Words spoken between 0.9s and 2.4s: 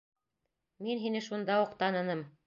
һине шунда уҡ таныным...